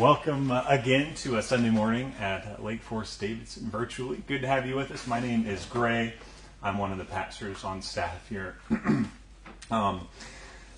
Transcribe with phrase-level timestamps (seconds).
[0.00, 4.22] Welcome uh, again to a Sunday morning at uh, Lake Forest Davidson virtually.
[4.26, 5.06] Good to have you with us.
[5.06, 6.14] My name is Gray.
[6.62, 8.56] I'm one of the pastors on staff here.
[9.70, 10.08] um,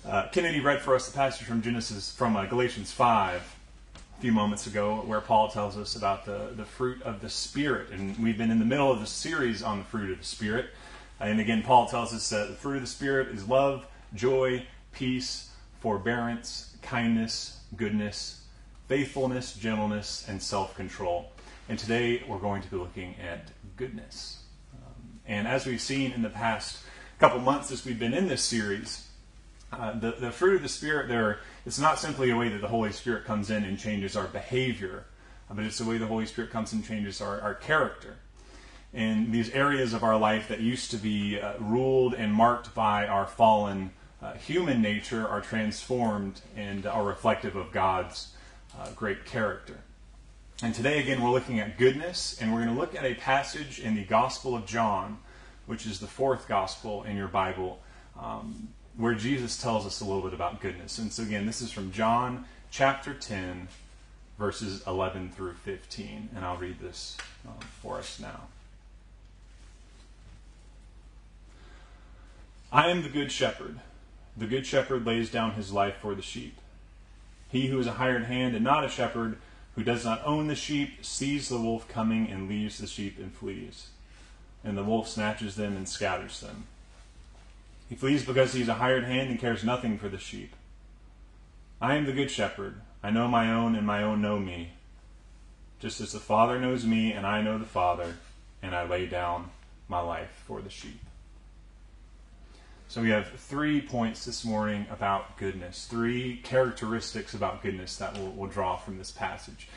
[0.05, 3.55] uh, Kennedy read for us the passage from Genesis from uh, Galatians 5
[3.95, 7.91] a few moments ago, where Paul tells us about the, the fruit of the Spirit.
[7.91, 10.65] And we've been in the middle of the series on the fruit of the Spirit.
[11.21, 15.49] And again, Paul tells us that the fruit of the Spirit is love, joy, peace,
[15.79, 18.42] forbearance, kindness, goodness,
[18.93, 21.31] faithfulness, gentleness, and self control.
[21.67, 24.43] And today we're going to be looking at goodness.
[24.71, 26.77] Um, and as we've seen in the past
[27.17, 29.07] couple months as we've been in this series,
[29.71, 32.67] uh, the, the fruit of the Spirit there, it's not simply a way that the
[32.67, 35.05] Holy Spirit comes in and changes our behavior,
[35.49, 38.17] uh, but it's the way the Holy Spirit comes and changes our, our character.
[38.93, 43.07] In these areas of our life that used to be uh, ruled and marked by
[43.07, 43.89] our fallen
[44.21, 48.33] uh, human nature are transformed and are reflective of God's
[48.79, 49.79] uh, great character.
[50.61, 53.79] And today, again, we're looking at goodness, and we're going to look at a passage
[53.79, 55.17] in the Gospel of John,
[55.65, 57.79] which is the fourth Gospel in your Bible,
[58.19, 60.97] um, where Jesus tells us a little bit about goodness.
[60.99, 63.67] And so, again, this is from John chapter 10,
[64.37, 66.29] verses 11 through 15.
[66.35, 68.41] And I'll read this um, for us now.
[72.71, 73.79] I am the good shepherd.
[74.35, 76.57] The good shepherd lays down his life for the sheep.
[77.53, 79.37] He who is a hired hand and not a shepherd,
[79.75, 83.31] who does not own the sheep, sees the wolf coming and leaves the sheep and
[83.31, 83.89] flees.
[84.63, 86.65] And the wolf snatches them and scatters them.
[87.89, 90.55] He flees because he is a hired hand and cares nothing for the sheep.
[91.79, 92.81] I am the good shepherd.
[93.03, 94.71] I know my own, and my own know me.
[95.79, 98.15] Just as the Father knows me, and I know the Father,
[98.63, 99.51] and I lay down
[99.87, 100.99] my life for the sheep.
[102.93, 108.29] So we have three points this morning about goodness, three characteristics about goodness that we'll,
[108.29, 109.67] we'll draw from this passage.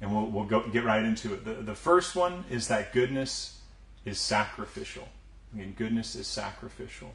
[0.00, 1.44] And we'll, we'll go, get right into it.
[1.44, 3.60] The, the first one is that goodness
[4.06, 5.06] is sacrificial.
[5.52, 7.12] Again, goodness is sacrificial.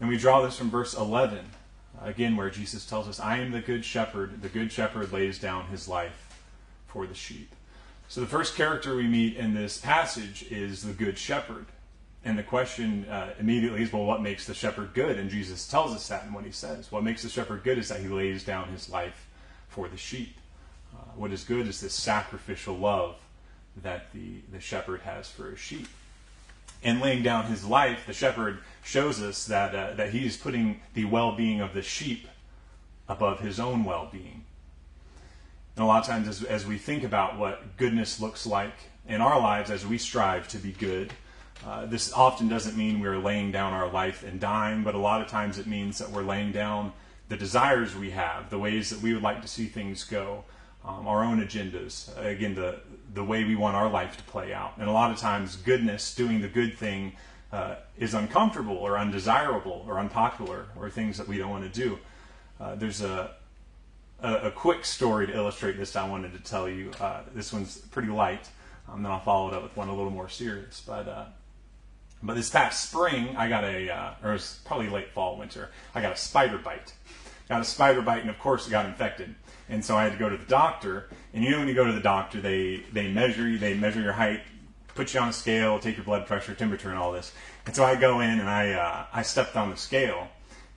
[0.00, 1.44] And we draw this from verse 11,
[2.00, 4.40] again, where Jesus tells us, I am the good shepherd.
[4.40, 6.34] The good shepherd lays down his life
[6.86, 7.54] for the sheep.
[8.08, 11.66] So the first character we meet in this passage is the good shepherd.
[12.24, 15.18] And the question uh, immediately is, well, what makes the shepherd good?
[15.18, 16.92] And Jesus tells us that in what he says.
[16.92, 19.26] What makes the shepherd good is that he lays down his life
[19.68, 20.36] for the sheep.
[20.94, 23.16] Uh, what is good is this sacrificial love
[23.82, 25.86] that the, the shepherd has for his sheep.
[26.82, 30.80] And laying down his life, the shepherd shows us that, uh, that he is putting
[30.94, 32.26] the well being of the sheep
[33.08, 34.44] above his own well being.
[35.76, 38.74] And a lot of times, as, as we think about what goodness looks like
[39.08, 41.12] in our lives as we strive to be good,
[41.66, 45.20] uh, this often doesn't mean we're laying down our life and dying, but a lot
[45.20, 46.92] of times it means that we're laying down
[47.28, 50.44] the desires we have, the ways that we would like to see things go,
[50.84, 52.80] um, our own agendas, again, the,
[53.14, 54.72] the way we want our life to play out.
[54.78, 57.12] And a lot of times, goodness, doing the good thing,
[57.52, 61.98] uh, is uncomfortable or undesirable or unpopular or things that we don't want to do.
[62.60, 63.32] Uh, there's a,
[64.22, 66.92] a, a, quick story to illustrate this I wanted to tell you.
[67.00, 68.48] Uh, this one's pretty light,
[68.88, 70.82] um, then I'll follow it up with one a little more serious.
[70.86, 71.24] But uh,
[72.22, 75.70] but this past spring, I got a, uh, or it was probably late fall, winter,
[75.94, 76.92] I got a spider bite.
[77.48, 79.34] Got a spider bite, and of course, it got infected.
[79.68, 81.08] And so I had to go to the doctor.
[81.32, 84.00] And you know, when you go to the doctor, they, they measure you, they measure
[84.00, 84.40] your height,
[84.94, 87.32] put you on a scale, take your blood pressure, temperature, and all this.
[87.66, 90.28] And so I go in and I, uh, I stepped on the scale,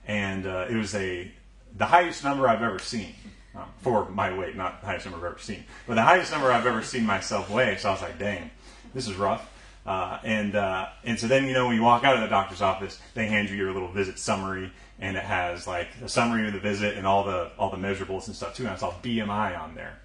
[0.06, 1.30] and uh, it was a
[1.76, 3.14] the highest number I've ever seen.
[3.56, 6.50] Um, for my weight, not the highest number I've ever seen, but the highest number
[6.50, 7.76] I've ever seen myself weigh.
[7.76, 8.50] So I was like, dang,
[8.92, 9.48] this is rough.
[9.86, 12.62] Uh, and uh, and so then you know when you walk out of the doctor's
[12.62, 16.54] office, they hand you your little visit summary, and it has like a summary of
[16.54, 18.62] the visit and all the all the measurables and stuff too.
[18.62, 19.98] And I saw BMI on there,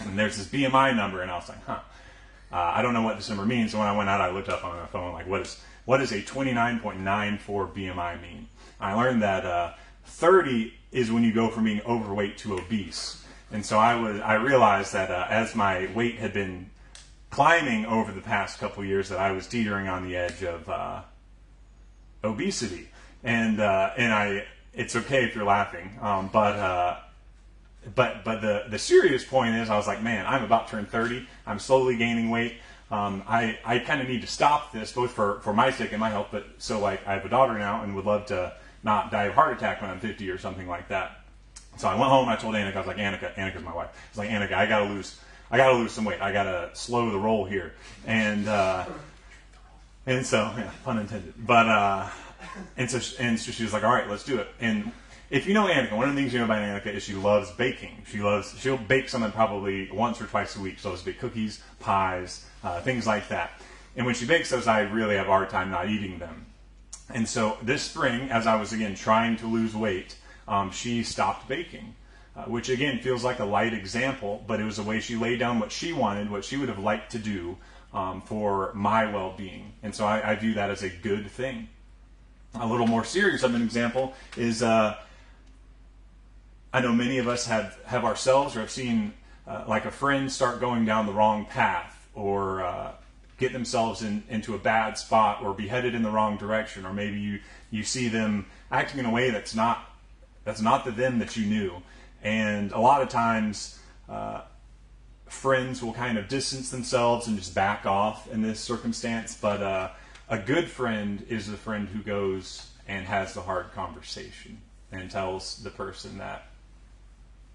[0.00, 1.80] and there's this BMI number, and I was like, huh,
[2.52, 3.72] uh, I don't know what this number means.
[3.72, 5.98] So when I went out, I looked up on my phone like, what is what
[5.98, 8.48] does a 29.94 BMI mean?
[8.78, 9.72] I learned that uh,
[10.04, 13.24] 30 is when you go from being overweight to obese.
[13.50, 16.68] And so I was I realized that uh, as my weight had been
[17.30, 21.02] climbing over the past couple years that I was teetering on the edge of uh,
[22.24, 22.88] obesity,
[23.22, 26.96] and uh, and I it's okay if you're laughing, um, but uh,
[27.94, 30.86] but but the the serious point is I was like, man, I'm about to turn
[30.86, 31.26] 30.
[31.46, 32.54] I'm slowly gaining weight.
[32.90, 36.00] Um, I I kind of need to stop this both for for my sake and
[36.00, 39.10] my health, but so like I have a daughter now and would love to not
[39.10, 41.20] die of heart attack when I'm 50 or something like that.
[41.76, 43.88] So I went home I told Annika, I was like, Annika, Annika's my wife.
[43.92, 45.18] I was like, Annika, I got to lose
[45.50, 46.20] I got to lose some weight.
[46.20, 47.74] I got to slow the roll here.
[48.06, 48.86] And uh,
[50.06, 51.34] and so, yeah, pun intended.
[51.38, 52.08] But uh,
[52.76, 54.48] and so and so she was like, all right, let's do it.
[54.60, 54.92] And
[55.30, 57.50] if you know Annika, one of the things you know about Annika is she loves
[57.52, 58.02] baking.
[58.06, 60.78] She loves she'll bake something probably once or twice a week.
[60.78, 63.60] She loves to bake cookies, pies, uh, things like that.
[63.96, 66.46] And when she bakes those, I really have a hard time not eating them.
[67.10, 70.16] And so this spring, as I was again trying to lose weight,
[70.46, 71.94] um, she stopped baking,
[72.38, 75.40] uh, which again feels like a light example, but it was a way she laid
[75.40, 77.56] down what she wanted, what she would have liked to do
[77.92, 79.72] um, for my well being.
[79.82, 81.68] And so I, I, view that as a good thing.
[82.54, 84.96] A little more serious of an example is uh,
[86.72, 89.14] I know many of us have, have ourselves or have seen
[89.46, 92.92] uh, like a friend start going down the wrong path or uh,
[93.38, 96.92] get themselves in, into a bad spot or be headed in the wrong direction, or
[96.92, 97.40] maybe you,
[97.70, 99.84] you see them acting in a way that's not
[100.44, 101.82] that's not the them that you knew.
[102.22, 103.78] And a lot of times,
[104.08, 104.42] uh,
[105.26, 109.36] friends will kind of distance themselves and just back off in this circumstance.
[109.40, 109.90] But uh,
[110.28, 114.60] a good friend is the friend who goes and has the hard conversation
[114.90, 116.48] and tells the person that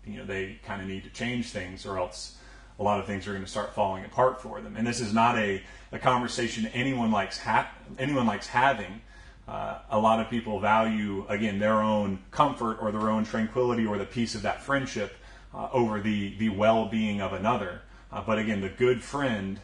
[0.05, 2.37] you know they kind of need to change things, or else
[2.79, 4.75] a lot of things are going to start falling apart for them.
[4.75, 5.61] And this is not a,
[5.91, 9.01] a conversation anyone likes ha- anyone likes having.
[9.47, 13.97] Uh, a lot of people value again their own comfort or their own tranquility or
[13.97, 15.15] the peace of that friendship
[15.53, 17.81] uh, over the the well-being of another.
[18.11, 19.59] Uh, but again, the good friend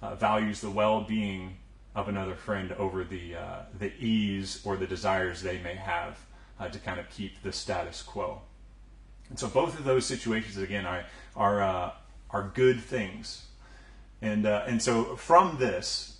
[0.00, 1.56] uh, values the well-being
[1.94, 6.18] of another friend over the uh, the ease or the desires they may have
[6.60, 8.42] uh, to kind of keep the status quo.
[9.28, 11.92] And so both of those situations again are are
[12.30, 13.42] are good things.
[14.22, 16.15] And, and so from this,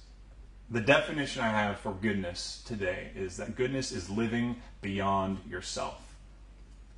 [0.70, 6.02] the definition I have for goodness today is that goodness is living beyond yourself.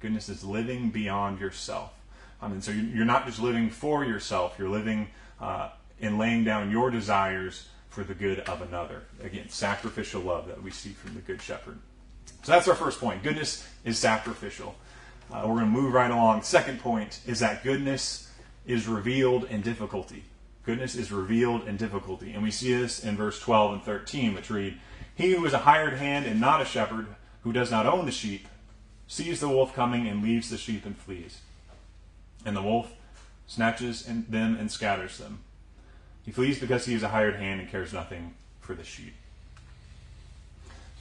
[0.00, 1.92] Goodness is living beyond yourself.
[2.40, 5.08] Um, and so you're not just living for yourself, you're living
[5.40, 5.70] uh,
[6.00, 9.02] in laying down your desires for the good of another.
[9.22, 11.78] Again, sacrificial love that we see from the Good Shepherd.
[12.44, 13.22] So that's our first point.
[13.22, 14.76] Goodness is sacrificial.
[15.30, 16.42] Uh, we're going to move right along.
[16.42, 18.30] Second point is that goodness
[18.66, 20.24] is revealed in difficulty.
[20.68, 22.34] Goodness is revealed in difficulty.
[22.34, 24.78] And we see this in verse 12 and 13, which read
[25.14, 27.06] He who is a hired hand and not a shepherd,
[27.40, 28.46] who does not own the sheep,
[29.06, 31.40] sees the wolf coming and leaves the sheep and flees.
[32.44, 32.92] And the wolf
[33.46, 35.40] snatches them and scatters them.
[36.22, 39.14] He flees because he is a hired hand and cares nothing for the sheep.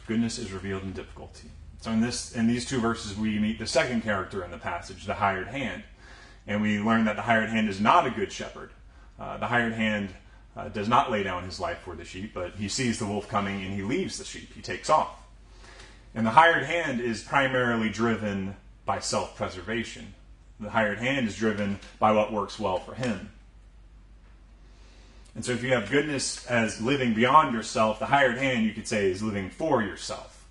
[0.08, 1.50] Goodness is revealed in difficulty.
[1.82, 5.04] So in this in these two verses we meet the second character in the passage,
[5.06, 5.84] the hired hand.
[6.48, 8.70] And we learn that the hired hand is not a good shepherd.
[9.20, 10.10] Uh, the hired hand
[10.56, 13.28] uh, does not lay down his life for the sheep, but he sees the wolf
[13.28, 14.54] coming and he leaves the sheep.
[14.54, 15.18] He takes off.
[16.16, 18.56] And the hired hand is primarily driven
[18.86, 20.14] by self preservation.
[20.60, 23.30] The hired hand is driven by what works well for him.
[25.36, 28.88] And so, if you have goodness as living beyond yourself, the hired hand, you could
[28.88, 30.48] say, is living for yourself.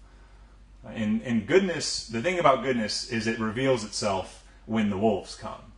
[0.94, 5.72] And, and goodness, the thing about goodness is it reveals itself when the wolves come.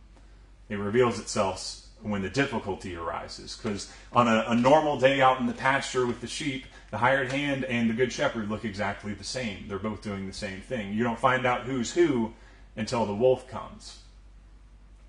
[0.69, 3.57] It reveals itself when the difficulty arises.
[3.57, 7.31] Because on a, a, normal day out in the pasture with the sheep, the hired
[7.31, 9.65] hand and the good shepherd look exactly the same.
[9.67, 10.93] They're both doing the same thing.
[10.93, 12.33] You don't find out who's who
[12.75, 13.99] until the wolf comes.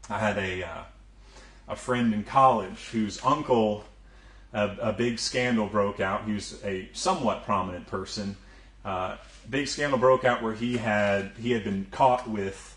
[0.09, 0.83] I had a uh,
[1.69, 3.85] a friend in college whose uncle
[4.53, 6.25] a, a, big scandal broke out.
[6.25, 8.37] He was a somewhat prominent person.
[8.85, 9.17] Uh,
[9.49, 12.77] big scandal broke out where he had he had been caught with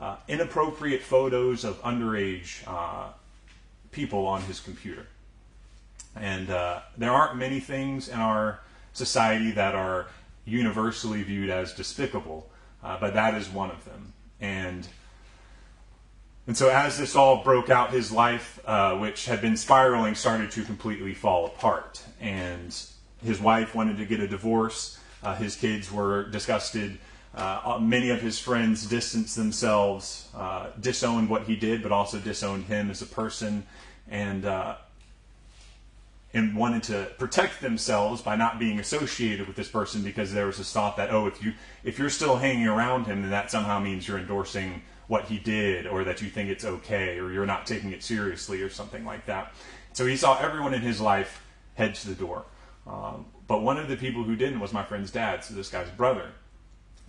[0.00, 3.12] uh, inappropriate photos of underage uh,
[3.92, 5.06] people on his computer.
[6.16, 8.60] And uh, there aren't many things in our
[8.92, 10.08] society that are
[10.44, 12.50] universally viewed as despicable,
[12.82, 14.12] uh, but that is one of them.
[14.40, 14.86] And
[16.46, 20.50] and so, as this all broke out, his life, uh, which had been spiraling, started
[20.52, 22.02] to completely fall apart.
[22.20, 22.76] And
[23.24, 24.98] his wife wanted to get a divorce.
[25.22, 26.98] Uh, his kids were disgusted
[27.34, 32.64] uh, many of his friends distanced themselves, uh, disowned what he did, but also disowned
[32.64, 33.64] him as a person,
[34.10, 34.76] and uh,
[36.34, 40.58] and wanted to protect themselves by not being associated with this person because there was
[40.58, 43.78] this thought that oh, if you if you're still hanging around him, then that somehow
[43.78, 47.66] means you're endorsing what he did, or that you think it's okay, or you're not
[47.66, 49.52] taking it seriously, or something like that.
[49.94, 51.42] So he saw everyone in his life
[51.74, 52.44] head to the door.
[52.86, 55.90] Um, but one of the people who didn't was my friend's dad, so this guy's
[55.90, 56.32] brother.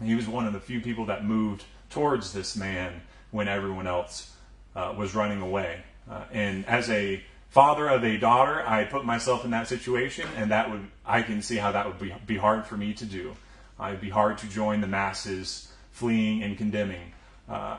[0.01, 4.31] He was one of the few people that moved towards this man when everyone else
[4.75, 5.83] uh, was running away.
[6.09, 10.51] Uh, and as a father of a daughter, I put myself in that situation, and
[10.51, 13.35] that would I can see how that would be, be hard for me to do.
[13.79, 17.13] It'd be hard to join the masses fleeing and condemning.
[17.49, 17.77] Uh,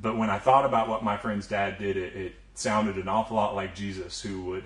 [0.00, 3.36] but when I thought about what my friend's dad did, it, it sounded an awful
[3.36, 4.64] lot like Jesus, who would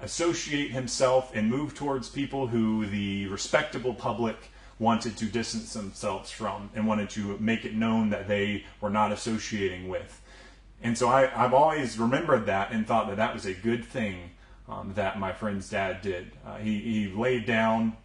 [0.00, 4.36] associate himself and move towards people who the respectable public
[4.78, 9.12] wanted to distance themselves from and wanted to make it known that they were not
[9.12, 10.20] associating with.
[10.82, 14.30] And so I, have always remembered that and thought that that was a good thing
[14.68, 16.30] um, that my friend's dad did.
[16.46, 17.96] Uh, he, he laid down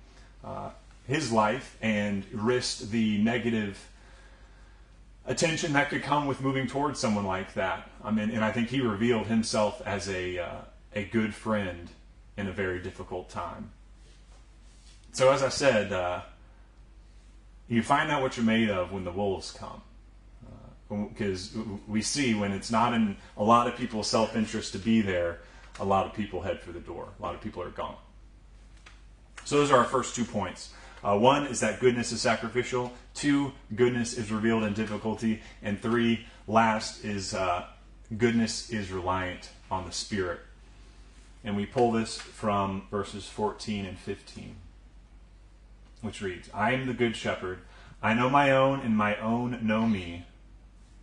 [0.43, 0.71] uh,
[1.07, 3.87] his life and risked the negative
[5.25, 7.89] attention that could come with moving towards someone like that.
[8.03, 10.55] I mean, and I think he revealed himself as a uh,
[10.95, 11.89] a good friend
[12.37, 13.71] in a very difficult time.
[15.11, 16.21] So, as I said, uh,
[17.73, 19.81] you find out what you're made of when the wolves come.
[20.89, 24.79] Because uh, we see when it's not in a lot of people's self interest to
[24.79, 25.39] be there,
[25.79, 27.07] a lot of people head for the door.
[27.19, 27.95] A lot of people are gone.
[29.43, 30.71] So, those are our first two points.
[31.03, 32.91] Uh, one is that goodness is sacrificial.
[33.13, 35.41] Two, goodness is revealed in difficulty.
[35.61, 37.65] And three, last is uh,
[38.15, 40.39] goodness is reliant on the Spirit.
[41.43, 44.55] And we pull this from verses 14 and 15,
[46.03, 47.59] which reads I am the good shepherd.
[48.01, 50.25] I know my own, and my own know me,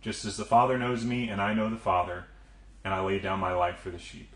[0.01, 2.25] just as the Father knows me, and I know the Father,
[2.85, 4.29] and I lay down my life for the sheep.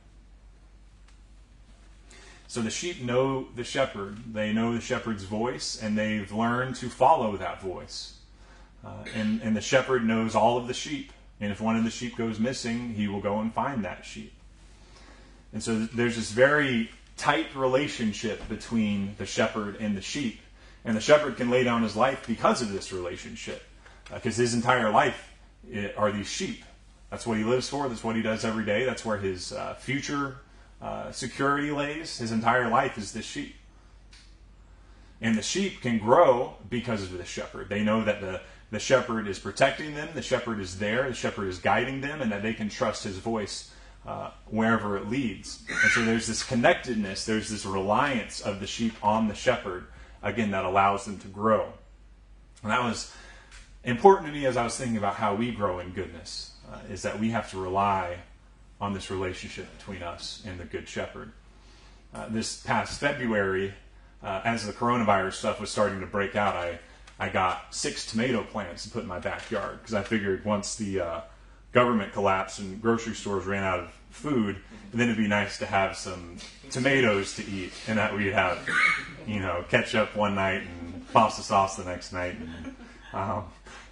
[2.48, 4.34] So the sheep know the shepherd.
[4.34, 8.16] They know the shepherd's voice, and they've learned to follow that voice.
[8.84, 11.12] Uh, and, and the shepherd knows all of the sheep.
[11.40, 14.34] And if one of the sheep goes missing, he will go and find that sheep.
[15.54, 20.40] And so there's this very tight relationship between the shepherd and the sheep.
[20.86, 23.64] And the shepherd can lay down his life because of this relationship,
[24.14, 25.34] because uh, his entire life
[25.98, 26.64] are these sheep.
[27.10, 27.90] That's what he lives for.
[27.90, 28.86] That's what he does every day.
[28.86, 30.38] That's where his uh, future
[30.82, 32.20] uh, security lays.
[32.20, 33.56] His entire life is this sheep.
[35.22, 37.70] And the sheep can grow because of the shepherd.
[37.70, 41.48] They know that the, the shepherd is protecting them, the shepherd is there, the shepherd
[41.48, 43.72] is guiding them, and that they can trust his voice
[44.06, 45.64] uh, wherever it leads.
[45.70, 49.86] And so there's this connectedness, there's this reliance of the sheep on the shepherd,
[50.26, 51.72] again, that allows them to grow.
[52.64, 53.14] And that was
[53.84, 57.04] important to me as I was thinking about how we grow in goodness, uh, is
[57.04, 58.18] that we have to rely
[58.82, 61.32] on this relationship between us and the Good Shepherd.
[62.14, 63.74] Uh, this past February,
[64.24, 66.80] uh, as the coronavirus stuff was starting to break out, I,
[67.20, 71.02] I got six tomato plants to put in my backyard because I figured once the
[71.02, 71.22] uh,
[71.76, 74.56] government collapsed and grocery stores ran out of food,
[74.92, 76.38] and then it'd be nice to have some
[76.72, 78.58] tomatoes to eat and that we'd have,
[79.28, 82.38] you know, ketchup one night and pasta sauce the next night.
[82.40, 82.76] And,
[83.14, 83.44] um,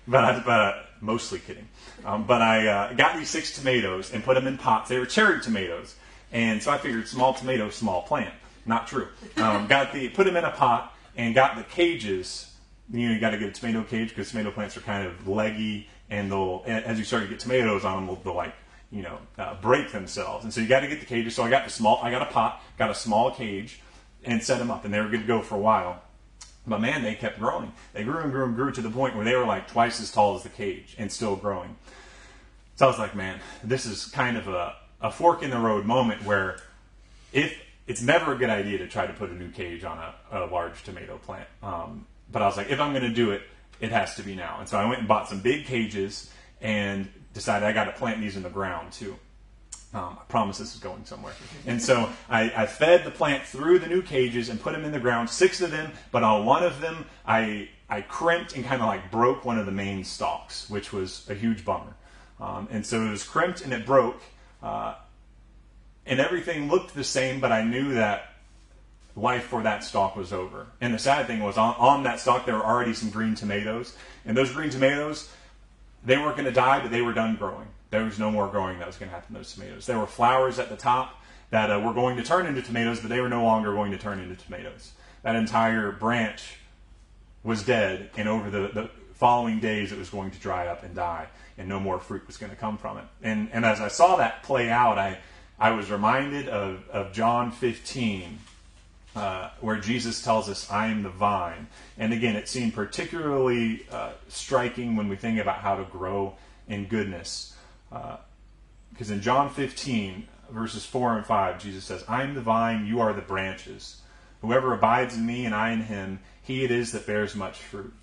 [0.07, 1.67] but I, but mostly kidding.
[2.05, 4.87] Um, but I uh, got these six tomatoes and put them in pots.
[4.87, 5.95] They were cherry tomatoes,
[6.31, 8.33] and so I figured small tomato, small plant.
[8.65, 9.09] Not true.
[9.35, 12.49] Um, got the put them in a pot and got the cages.
[12.93, 15.27] You know, you got to get a tomato cage because tomato plants are kind of
[15.27, 18.53] leggy, and they'll as you start to get tomatoes on them, they'll, they'll like
[18.91, 20.43] you know uh, break themselves.
[20.43, 21.35] And so you got to get the cages.
[21.35, 21.99] So I got the small.
[22.03, 23.81] I got a pot, got a small cage,
[24.23, 26.01] and set them up, and they were good to go for a while.
[26.65, 27.73] But man, they kept growing.
[27.93, 30.11] They grew and grew and grew to the point where they were like twice as
[30.11, 31.75] tall as the cage and still growing.
[32.75, 35.85] So I was like, man, this is kind of a, a fork in the road
[35.85, 36.57] moment where
[37.33, 40.13] if it's never a good idea to try to put a new cage on a,
[40.31, 41.47] a large tomato plant.
[41.61, 43.41] Um, but I was like, if I'm going to do it,
[43.83, 44.55] it has to be now.
[44.59, 48.21] And so I went and bought some big cages and decided I got to plant
[48.21, 49.17] these in the ground too.
[49.93, 51.33] Um, I promise this is going somewhere.
[51.67, 54.91] And so I, I, fed the plant through the new cages and put them in
[54.91, 58.81] the ground, six of them, but on one of them, I, I crimped and kind
[58.81, 61.93] of like broke one of the main stalks, which was a huge bummer.
[62.39, 64.21] Um, and so it was crimped and it broke,
[64.63, 64.95] uh,
[66.05, 68.32] and everything looked the same, but I knew that
[69.15, 70.67] life for that stalk was over.
[70.81, 73.95] And the sad thing was, on, on that stalk, there were already some green tomatoes,
[74.25, 75.31] and those green tomatoes,
[76.03, 78.79] they weren't going to die, but they were done growing there was no more growing
[78.79, 79.85] that was going to happen to those tomatoes.
[79.85, 83.09] There were flowers at the top that uh, were going to turn into tomatoes, but
[83.09, 84.93] they were no longer going to turn into tomatoes.
[85.21, 86.57] That entire branch
[87.43, 90.95] was dead, and over the, the following days, it was going to dry up and
[90.95, 91.27] die,
[91.59, 93.03] and no more fruit was going to come from it.
[93.21, 95.19] And, and as I saw that play out, I,
[95.59, 98.39] I was reminded of, of John 15,
[99.15, 101.67] uh, where Jesus tells us, I am the vine.
[101.97, 106.35] And again, it seemed particularly uh, striking when we think about how to grow
[106.67, 107.55] in goodness.
[107.89, 112.87] Because uh, in John 15, verses 4 and 5, Jesus says, I am the vine,
[112.87, 114.01] you are the branches.
[114.41, 117.93] Whoever abides in me and I in him, he it is that bears much fruit.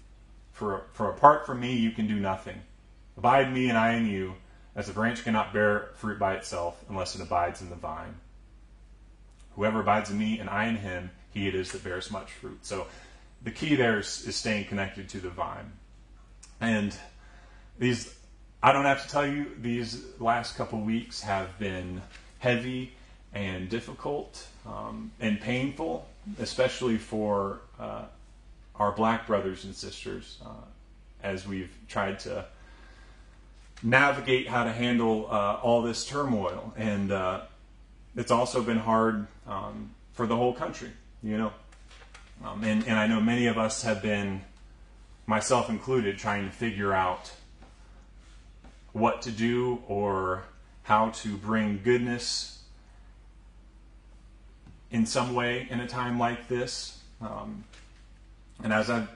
[0.53, 2.61] For, for apart from me, you can do nothing.
[3.17, 4.35] Abide in me and I in you,
[4.77, 8.15] as a branch cannot bear fruit by itself unless it abides in the vine.
[9.57, 12.59] Whoever abides in me and I in him, he it is that bears much fruit.
[12.63, 12.87] So
[13.43, 15.73] the key there is, is staying connected to the vine.
[16.61, 16.97] And
[17.79, 18.15] these
[18.63, 22.03] I don't have to tell you, these last couple weeks have been
[22.41, 22.93] heavy
[23.33, 26.07] and difficult um, and painful,
[26.39, 28.05] especially for uh,
[28.77, 30.49] our black brothers and sisters uh,
[31.23, 32.45] as we've tried to
[33.83, 36.75] navigate how to handle uh, all this turmoil.
[36.77, 37.43] And uh,
[38.21, 40.91] it's also been hard um, for the whole country,
[41.23, 41.53] you know.
[42.45, 44.43] Um, and, and I know many of us have been,
[45.27, 47.33] myself included, trying to figure out
[48.93, 50.45] what to do or
[50.83, 52.63] how to bring goodness
[54.91, 57.01] in some way in a time like this.
[57.23, 57.65] Um,
[58.63, 59.07] and as I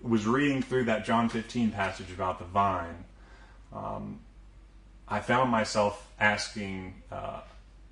[0.00, 3.04] was reading through that John 15 passage about the vine,
[3.72, 4.20] um,
[5.08, 7.40] I found myself asking, uh,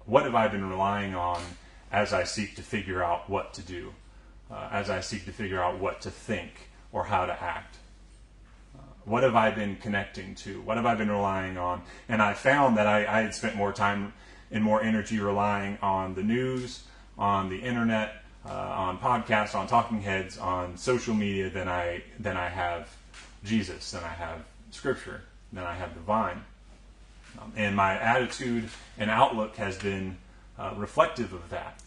[0.07, 1.41] what have I been relying on
[1.93, 3.93] as I seek to figure out what to do,
[4.51, 7.77] uh, as I seek to figure out what to think or how to act?
[8.77, 10.61] Uh, what have I been connecting to?
[10.63, 11.83] What have I been relying on?
[12.09, 14.13] And I found that I, I had spent more time
[14.51, 16.85] and more energy relying on the news,
[17.19, 22.37] on the internet, uh, on podcasts, on talking heads, on social media than I than
[22.37, 22.95] I have
[23.43, 25.23] Jesus, than I have Scripture,
[25.53, 26.45] than I have the Vine.
[27.39, 30.19] Um, and my attitude and outlook has been
[30.59, 31.81] uh, reflective of that.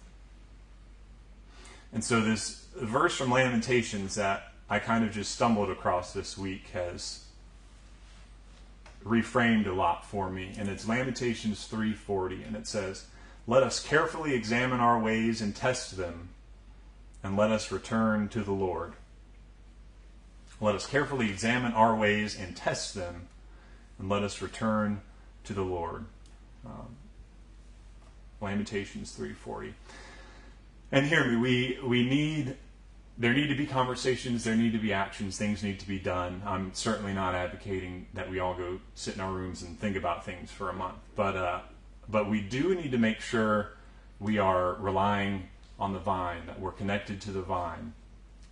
[1.92, 6.68] And so this verse from Lamentations that I kind of just stumbled across this week
[6.70, 7.26] has
[9.04, 10.54] reframed a lot for me.
[10.58, 13.06] And it's Lamentations 3:40 and it says
[13.48, 16.30] let us carefully examine our ways and test them
[17.24, 18.94] and let us return to the Lord.
[20.62, 23.28] Let us carefully examine our ways and test them
[23.98, 25.02] and let us return
[25.50, 26.06] to the Lord
[26.64, 26.96] um,
[28.40, 29.74] Lamentations 3:40
[30.92, 32.56] and hear me we we need
[33.18, 36.42] there need to be conversations, there need to be actions, things need to be done.
[36.46, 40.24] I'm certainly not advocating that we all go sit in our rooms and think about
[40.24, 41.60] things for a month, but uh,
[42.08, 43.72] but we do need to make sure
[44.20, 47.94] we are relying on the vine, that we're connected to the vine,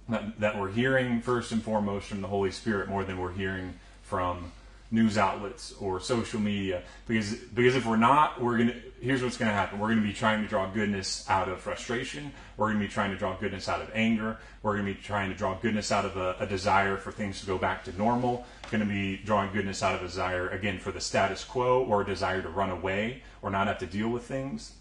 [0.10, 3.74] that, that we're hearing first and foremost from the Holy Spirit more than we're hearing
[4.02, 4.52] from
[4.90, 6.84] news outlets or social media.
[7.08, 9.80] Because because if we're not we're going to here's what's going to happen.
[9.80, 12.32] We're going to be trying to draw goodness out of frustration.
[12.56, 14.38] We're going to be trying to draw goodness out of anger.
[14.64, 17.40] We're going to be trying to draw goodness out of a, a desire for things
[17.42, 18.46] to go back to normal.
[18.72, 22.02] Going to be drawing goodness out of a desire again for the status quo or
[22.02, 24.74] a desire to run away or not have to deal with things.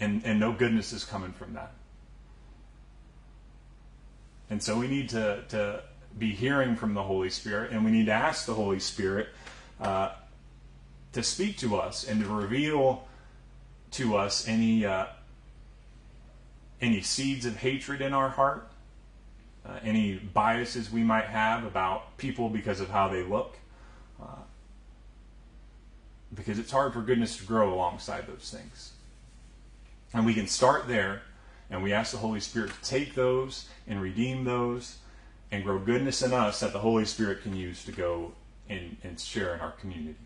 [0.00, 1.72] And and no goodness is coming from that.
[4.50, 5.82] And so we need to to
[6.18, 9.28] be hearing from the Holy Spirit, and we need to ask the Holy Spirit
[9.80, 10.12] uh,
[11.12, 13.06] to speak to us and to reveal
[13.92, 15.06] to us any uh,
[16.80, 18.68] any seeds of hatred in our heart,
[19.66, 23.56] uh, any biases we might have about people because of how they look,
[24.22, 24.42] uh,
[26.34, 28.92] because it's hard for goodness to grow alongside those things,
[30.12, 31.22] and we can start there.
[31.70, 34.96] And we ask the Holy Spirit to take those and redeem those
[35.50, 38.32] and grow goodness in us that the Holy Spirit can use to go
[38.68, 40.16] and, and share in our community.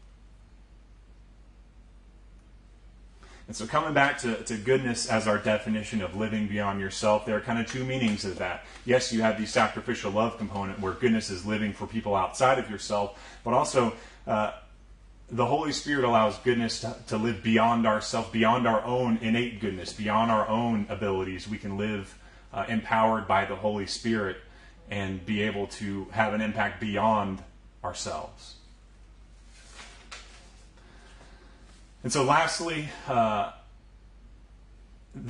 [3.49, 7.37] And so, coming back to, to goodness as our definition of living beyond yourself, there
[7.37, 8.65] are kind of two meanings of that.
[8.85, 12.71] Yes, you have the sacrificial love component where goodness is living for people outside of
[12.71, 13.93] yourself, but also
[14.27, 14.53] uh,
[15.31, 19.93] the Holy Spirit allows goodness to, to live beyond ourselves, beyond our own innate goodness,
[19.93, 21.49] beyond our own abilities.
[21.49, 22.17] We can live
[22.53, 24.37] uh, empowered by the Holy Spirit
[24.93, 27.43] and be able to have an impact beyond
[27.83, 28.57] ourselves.
[32.03, 33.53] And so, lastly, uh,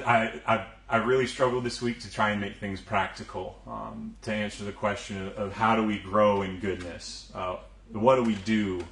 [0.05, 4.33] I, I, I, really struggled this week to try and make things practical um, to
[4.33, 7.31] answer the question of, of, how do we grow in goodness?
[7.33, 7.59] Uh,
[7.93, 8.83] what do we do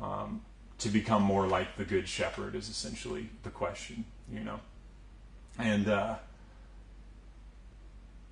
[0.00, 0.40] um,
[0.78, 2.56] to become more like the Good Shepherd?
[2.56, 4.58] Is essentially the question, you know.
[5.58, 6.16] And uh,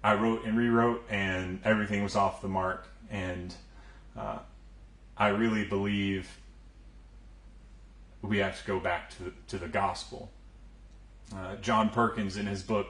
[0.07, 2.87] I wrote and rewrote, and everything was off the mark.
[3.11, 3.53] And
[4.16, 4.38] uh,
[5.16, 6.29] I really believe
[8.23, 10.31] we have to go back to the, to the gospel.
[11.35, 12.87] Uh, John Perkins, in his book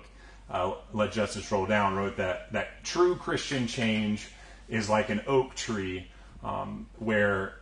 [0.50, 4.28] uh, "Let Justice Roll Down," wrote that that true Christian change
[4.68, 6.10] is like an oak tree,
[6.44, 7.54] um, where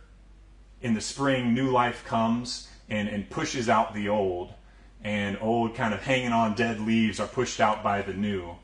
[0.81, 4.53] in the spring new life comes and, and pushes out the old,
[5.01, 8.57] and old kind of hanging on dead leaves are pushed out by the new.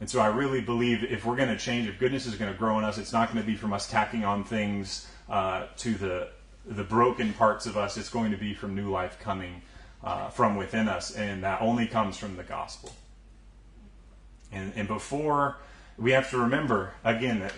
[0.00, 2.58] And so I really believe if we're going to change, if goodness is going to
[2.58, 5.94] grow in us, it's not going to be from us tacking on things uh, to
[5.94, 6.28] the
[6.68, 7.96] the broken parts of us.
[7.96, 9.62] It's going to be from new life coming
[10.02, 12.92] uh, from within us, and that only comes from the gospel.
[14.52, 15.58] And, and before
[15.96, 17.48] we have to remember again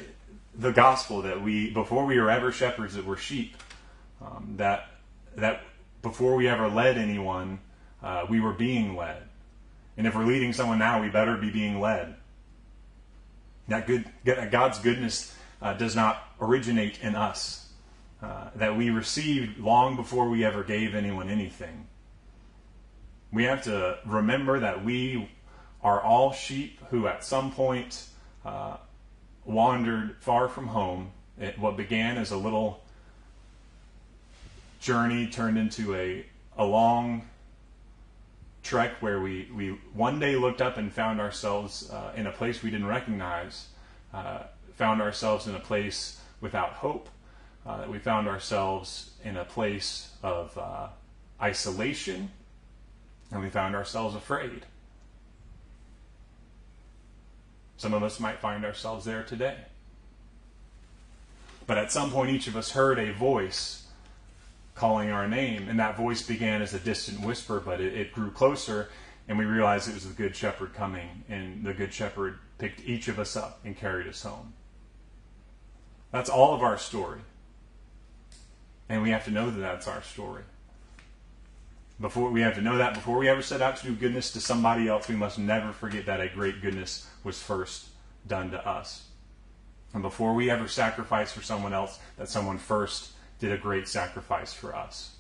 [0.55, 3.57] the gospel that we before we were ever shepherds that we're sheep.
[4.21, 4.91] Um, that
[5.37, 5.63] that
[6.03, 7.61] before we ever led anyone,
[8.03, 9.23] uh, we were being led.
[9.97, 12.15] And if we're leading someone now, we better be being led.
[13.69, 14.05] That good,
[14.51, 17.69] God's goodness uh, does not originate in us.
[18.21, 21.87] Uh, that we received long before we ever gave anyone anything.
[23.33, 25.31] We have to remember that we
[25.85, 28.07] are all sheep who, at some point,
[28.45, 28.79] uh,
[29.45, 31.13] wandered far from home.
[31.39, 32.83] It, what began as a little
[34.81, 36.27] journey turned into a,
[36.57, 37.29] a long
[38.63, 42.63] trek where we, we one day looked up and found ourselves uh, in a place
[42.63, 43.69] we didn't recognize,
[44.13, 44.41] uh,
[44.75, 47.09] found ourselves in a place without hope,
[47.67, 50.89] uh, we found ourselves in a place of uh,
[51.41, 52.31] isolation,
[53.31, 54.65] and we found ourselves afraid.
[57.77, 59.57] Some of us might find ourselves there today.
[61.67, 63.78] But at some point, each of us heard a voice
[64.79, 68.31] calling our name, and that voice began as a distant whisper, but it, it grew
[68.31, 68.89] closer,
[69.27, 73.09] and we realized it was the Good Shepherd coming, and the Good Shepherd picked each
[73.09, 74.55] of us up and carried us home.
[76.13, 77.21] That's all of our story.
[78.89, 80.45] And we have to know that that's our story.
[82.01, 84.41] Before we have to know that before we ever set out to do goodness to
[84.41, 87.89] somebody else, we must never forget that a great goodness was first
[88.27, 89.09] done to us.
[89.93, 94.53] And before we ever sacrifice for someone else, that someone first did a great sacrifice
[94.53, 95.15] for us.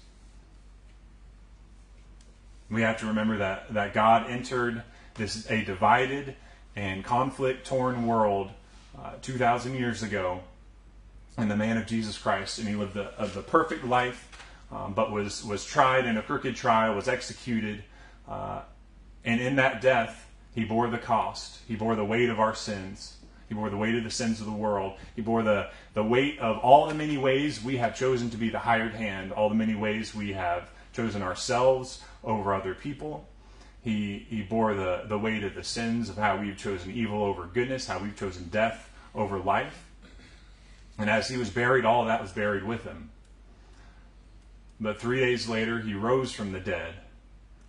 [2.70, 4.83] We have to remember that, that God entered
[5.14, 6.37] this a divided
[6.76, 8.50] and conflict torn world
[8.98, 10.40] uh, 2,000 years ago
[11.38, 15.12] in the man of Jesus Christ, and he lived the, the perfect life, um, but
[15.12, 17.85] was, was tried in a crooked trial, was executed,
[18.28, 18.62] uh,
[19.24, 21.61] and in that death, he bore the cost.
[21.68, 23.17] He bore the weight of our sins.
[23.49, 24.95] He bore the weight of the sins of the world.
[25.17, 28.51] He bore the, the weight of all the many ways we have chosen to be
[28.51, 33.27] the hired hand, all the many ways we have chosen ourselves over other people.
[33.83, 37.47] He, he bore the, the weight of the sins of how we've chosen evil over
[37.47, 39.87] goodness, how we've chosen death over life.
[40.99, 43.11] And as he was buried, all that was buried with him.
[44.81, 46.95] But three days later, he rose from the dead.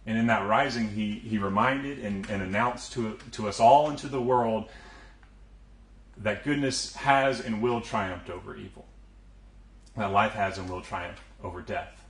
[0.06, 3.98] And in that rising, he, he reminded and, and announced to, to us all and
[4.00, 4.70] to the world
[6.20, 8.86] that goodness has and will triumph over evil,
[9.96, 12.04] that life has and will triumph over death.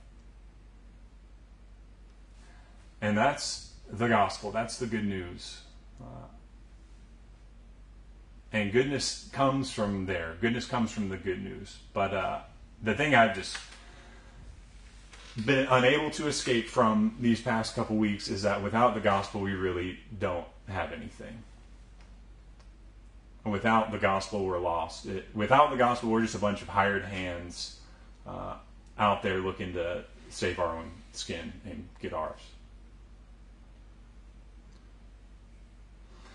[3.00, 5.60] And that's the gospel, that's the good news.
[6.00, 6.26] Uh,
[8.52, 10.36] and goodness comes from there.
[10.40, 11.78] Goodness comes from the good news.
[11.92, 12.40] But uh,
[12.82, 13.56] the thing I've just
[15.46, 19.52] been unable to escape from these past couple weeks is that without the gospel, we
[19.52, 21.44] really don't have anything.
[23.44, 25.06] Without the gospel, we're lost.
[25.06, 27.78] It, without the gospel, we're just a bunch of hired hands
[28.26, 28.54] uh,
[28.98, 32.40] out there looking to save our own skin and get ours.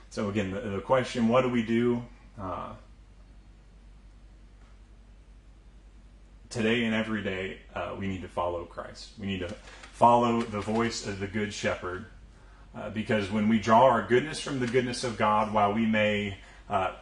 [0.10, 2.02] So again, the, the question, what do we do?
[2.42, 2.74] Uh,
[6.50, 9.10] today and every day, uh, we need to follow Christ.
[9.20, 9.54] We need to
[9.92, 12.06] follow the voice of the Good Shepherd.
[12.76, 16.38] Uh, because when we draw our goodness from the goodness of God, while we may
[16.70, 16.94] uh,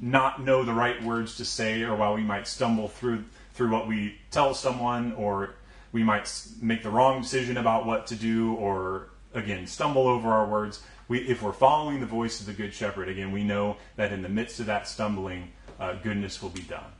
[0.00, 3.86] not know the right words to say, or while we might stumble through through what
[3.86, 5.54] we tell someone, or
[5.92, 10.46] we might make the wrong decision about what to do, or again stumble over our
[10.46, 10.82] words.
[11.08, 14.22] We, if we're following the voice of the Good Shepherd, again, we know that in
[14.22, 16.92] the midst of that stumbling, uh, goodness will be done,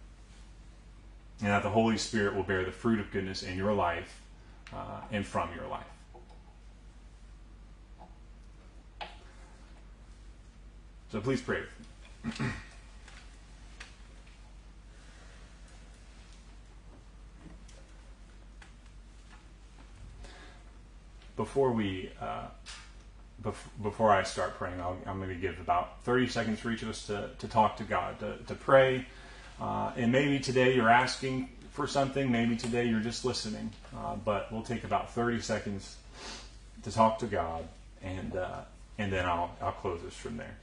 [1.41, 4.21] and that the Holy Spirit will bear the fruit of goodness in your life
[4.75, 5.87] uh, and from your life.
[11.11, 11.63] So please pray.
[21.37, 22.47] before we uh,
[23.43, 26.83] bef- before I start praying, i am going to give about 30 seconds for each
[26.83, 29.07] of us to, to talk to God, to, to pray.
[29.61, 33.71] Uh, and maybe today you're asking for something, maybe today you're just listening.
[33.97, 35.97] Uh, but we'll take about 30 seconds
[36.83, 37.67] to talk to God,
[38.03, 38.61] and uh,
[38.99, 40.57] and then I'll I'll close this from there.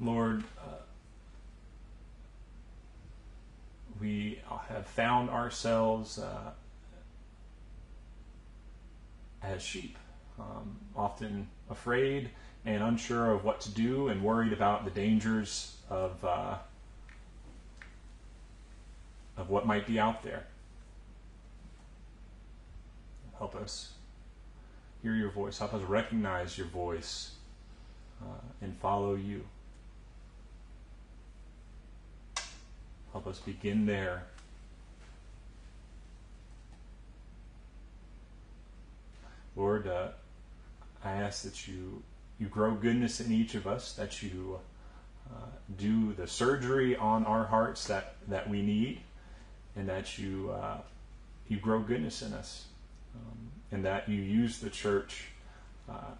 [0.00, 0.76] Lord, uh,
[4.00, 6.52] we have found ourselves uh,
[9.42, 9.98] as sheep,
[10.38, 12.30] um, often afraid
[12.64, 16.56] and unsure of what to do and worried about the dangers of, uh,
[19.36, 20.46] of what might be out there.
[23.38, 23.92] Help us
[25.02, 25.58] hear your voice.
[25.58, 27.32] Help us recognize your voice
[28.22, 29.44] uh, and follow you.
[33.12, 34.24] Help us begin there.
[39.56, 40.08] Lord, uh,
[41.04, 42.02] I ask that you
[42.38, 44.58] you grow goodness in each of us, that you
[45.30, 45.46] uh,
[45.76, 49.00] do the surgery on our hearts that, that we need,
[49.76, 50.78] and that you uh,
[51.48, 52.66] you grow goodness in us,
[53.14, 55.26] um, and that you use the church
[55.88, 56.14] uh,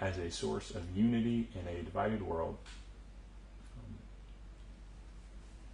[0.00, 2.56] as a source of unity in a divided world.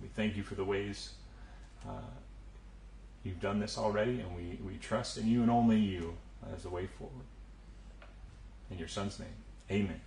[0.02, 1.10] We thank you for the ways
[1.86, 1.92] uh,
[3.24, 6.16] you've done this already, and we, we trust in you and only you
[6.54, 7.26] as the way forward.
[8.70, 9.28] In your Son's name,
[9.70, 10.00] amen.